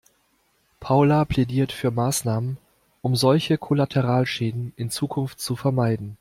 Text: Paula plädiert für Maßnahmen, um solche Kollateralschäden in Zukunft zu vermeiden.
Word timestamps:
Paula 0.79 1.25
plädiert 1.25 1.71
für 1.71 1.91
Maßnahmen, 1.91 2.57
um 3.03 3.15
solche 3.15 3.59
Kollateralschäden 3.59 4.73
in 4.75 4.89
Zukunft 4.89 5.39
zu 5.39 5.55
vermeiden. 5.55 6.09